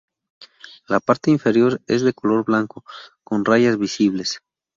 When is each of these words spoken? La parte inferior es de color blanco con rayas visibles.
La 0.87 0.99
parte 0.99 1.29
inferior 1.29 1.79
es 1.85 2.01
de 2.01 2.11
color 2.13 2.43
blanco 2.43 2.83
con 3.23 3.45
rayas 3.45 3.77
visibles. 3.77 4.39